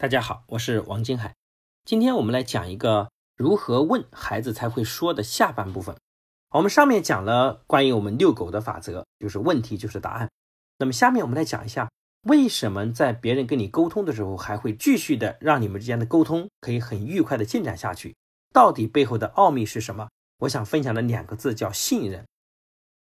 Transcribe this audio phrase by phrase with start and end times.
[0.00, 1.34] 大家好，我是王金海。
[1.84, 5.96] 今天我们来讲一个如何问孩子才会说的下半部分。
[6.50, 10.30] 我们上面讲了关于我们遛狗的法则，就是问题就是答案。
[10.78, 11.90] 那么下面我们来讲一下，
[12.28, 18.14] 为什么在别人跟你沟通的时候，还会继续的让你们之间的沟通可以很愉快的进展下去？
[18.52, 20.08] 到底背后的奥秘是什么？
[20.42, 22.24] 我想分享的两个字叫信任。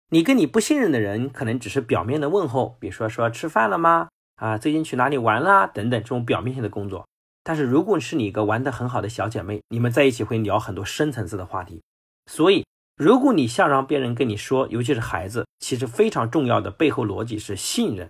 [0.10, 4.10] 你跟你不信任的人，可能只是表面的问候，比如说说吃饭了吗？
[4.36, 5.68] 啊，最近去哪里玩啦？
[5.68, 7.08] 等等，这种表面性的工作。
[7.44, 11.82] 但是，如果是你一个玩得很好的小姐妹，你们在一起会聊很多深层次的话题。
[12.26, 18.10] 所以，如果你想让别人跟你说，尤其是孩子，其实非常重要的背后逻辑是信任。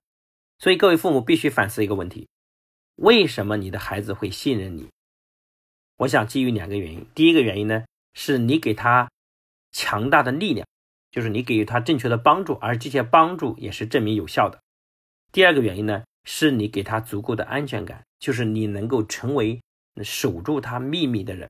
[0.59, 2.27] 所以，各位父母必须反思一个问题：
[2.97, 4.87] 为什么你的孩子会信任你？
[5.97, 7.05] 我想基于两个原因。
[7.15, 9.09] 第一个原因呢，是你给他
[9.71, 10.67] 强大的力量，
[11.11, 14.59] 就是你给予他正确的帮助，而这些帮助也是证明有效的。
[15.31, 16.03] 第二个原因呢？
[16.23, 19.61] 是你给他足够的安全感，就是你能够成为
[20.01, 21.49] 守住他秘密的人。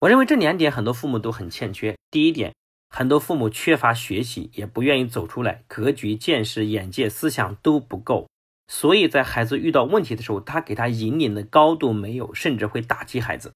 [0.00, 1.96] 我认为这两点很多父母都很欠缺。
[2.10, 2.54] 第一点，
[2.90, 8.28] 很多父母缺乏学习，也不愿意走出来，格局、见识、眼界、思想都不够，
[8.68, 13.52] 所以在孩子遇到问题的时候，他给他引领的高度没有，甚至会打击孩子。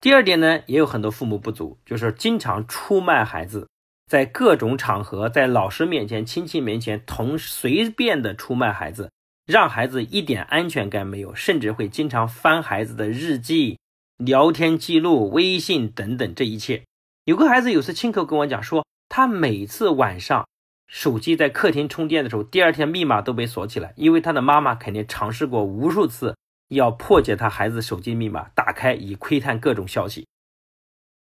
[0.00, 3.68] 第二点呢，也有很多父母不足，就是经常出卖孩子，
[4.10, 9.10] 在各种场合，在老师面前、亲戚面前，同随便的出卖孩子。
[9.46, 13.78] 让孩子一点安全感没有，甚至会经常翻孩子的日记、
[14.16, 16.34] 聊天记录、微信等等。
[16.34, 16.84] 这一切，
[17.24, 20.48] 有个孩子有次亲口跟我讲说，他每次晚上
[20.86, 26.34] 手机在客厅充电的时候，第二天密码都被锁起来，因为他的妈妈肯定尝试过无数次
[26.68, 30.26] 要破解他孩子手机密码，打开以窥探各种消息。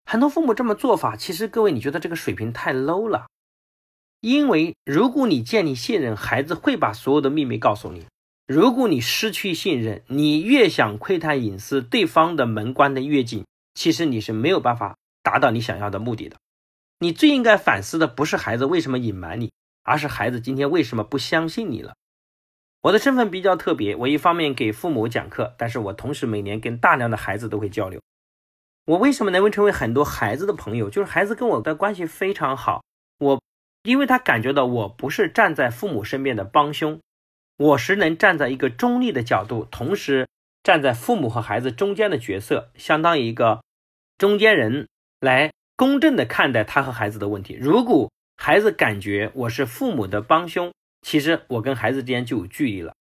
[0.05, 3.27] 很多父母这么做法，其实各位你觉得这个水平太 low 了，
[4.21, 8.05] 因为如果你建立信任，孩子会把所有的秘密告诉你。
[8.45, 16.35] 如果你失去信任，你越想窥探隐私，对方的门关的越紧，其实你是没有办法达到你想要的目的的。
[16.99, 19.51] 你最应该反思的不是孩子为什么隐瞒你，
[19.83, 21.93] 而是孩子今天为什么不相信你了。
[22.81, 28.01] 我的身份比较特别，我一方面给父母讲课，但是我同时每年跟大量的孩子都会交流。
[28.85, 30.89] 我为什么能够成为很多孩子的朋友？
[30.89, 32.83] 就是孩子跟我的关系非常好，
[33.19, 33.41] 我
[33.83, 36.99] 因为他感觉到我不是站在父母身边的帮凶。
[37.63, 40.27] 我是能站在一个中立的角度，同时
[40.63, 43.63] 站在父母和孩子中间的角色，相当于一个
[44.17, 44.89] 中间人，
[45.21, 47.57] 来公正的看待他和孩子的问题。
[47.57, 52.93] 如果孩子感觉我是父母的帮凶，其实我跟孩子之间就有距离了，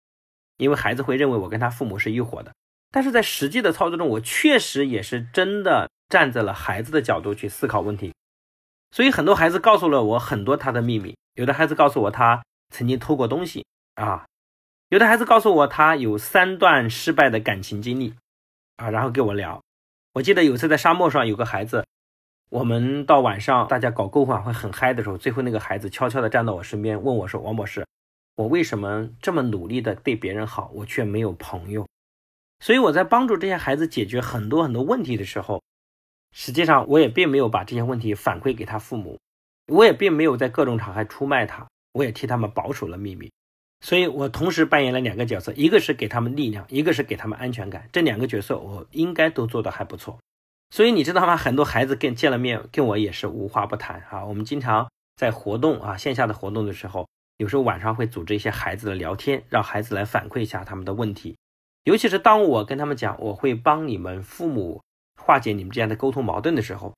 [0.58, 2.52] 因为孩子会认为我跟他父母是一伙的。
[2.92, 8.12] 但是在实际的操作中，我确实也是真的站在了孩子的角度去思考问题。
[8.92, 14.24] 所以很多孩子告诉了我很多他的秘密，有的孩子告诉我他曾经偷过东西啊。
[14.92, 18.12] 有的孩子告诉我，他有三段失败的感情经历，
[18.76, 19.62] 啊，然后跟我聊。
[20.12, 21.86] 我记得有次在沙漠上，有个孩子，
[22.50, 27.86] 我们到晚上大家搞篝火会很嗨的时候，最后那个孩子悄悄地站到我身边，问我说：“王博士，
[28.36, 31.88] 我为什么这么努力的对别人好，我却没有朋友？”
[32.60, 35.62] 所以我在帮助这些孩子解决很多很多问题的时候，
[36.32, 39.18] 实际上我也并没有把这些问题反馈给他父母，
[39.68, 43.32] 我也并没有在各种场合出卖他，我也替他们保守了秘密。
[43.82, 47.88] 所以我同时扮演了两个角色，一个是给他们力量，一个是给他们安全感。
[47.92, 50.18] 这两个角色我应该都做得还不错。
[50.70, 51.36] 所以你知道吗？
[51.36, 54.24] 很多孩子跟见了面，跟我也是无话不谈啊。
[54.24, 61.36] 我们经常在活动啊，线下的活动的时候，有时候晚上会组织一些孩子的聊天，让孩子来反馈一下他们的问题。
[61.82, 64.80] 尤其是当我跟他们讲，我会帮你们父母
[65.20, 66.94] 化解你们之间的沟通矛盾的时候，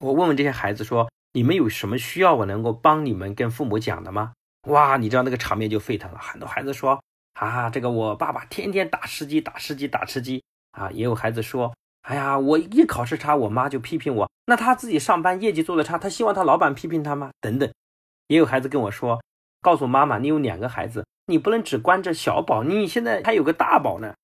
[0.00, 4.32] 我问问这些孩子说：你们有什么需要我能够帮你们跟父母讲的吗？
[4.66, 7.00] 哇，你知道那个场面就沸腾了，很多孩子说
[7.34, 10.90] 啊，这个我爸爸天天打吃鸡，打吃鸡，打吃鸡啊。
[10.90, 11.72] 也有孩子说，
[12.02, 14.28] 哎呀，我一考试差，我妈就批评我。
[14.46, 17.30] 那他自己上班业绩做的差，他希望他老板批评他吗？
[17.40, 17.72] 等等。
[18.26, 19.22] 也有孩子跟我说，
[19.60, 24.14] 告诉妈妈，你有两个孩子，你不能只关着小宝，你现在还有个大宝呢。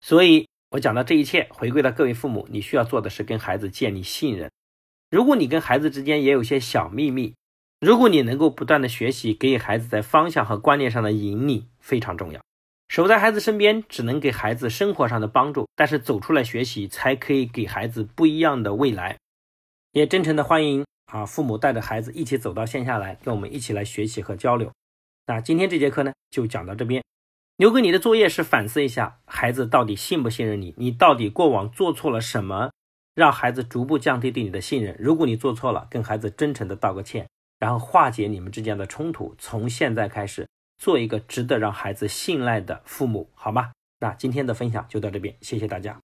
[0.00, 4.50] 所以，我讲到这一切，回归到各位父母，你需要做的是跟孩子建立信任。
[5.10, 7.34] 如果你跟孩子之间也有些小秘密。
[7.82, 12.40] 如果你能够不断的学习，给予孩子在方向和观念上的引领非常重要。
[12.86, 19.18] 守在孩子身边，只能给孩子生活上的帮助，但是走出来学习，才可以给孩子不一样的未来。
[19.90, 24.70] 也真诚的欢迎啊，父母带着孩子一起走到线下来，跟我们一起来学习和交流。
[25.26, 27.02] 那今天这节课呢，就讲到这边。
[27.56, 30.72] 留给你的作业是反思一下，孩子到底信不信任你？
[30.78, 32.70] 你到底过往做错了什么，
[33.16, 34.94] 让孩子逐步降低对你的信任？
[35.00, 37.26] 如果你做错了，跟孩子真诚的道个歉。
[37.62, 40.48] 然后化解你们之间的冲突，从现在开始
[40.78, 43.70] 做一个值得让孩子信赖的父母，好吗？
[44.00, 45.96] 那今天的分享就到这边，谢谢大家。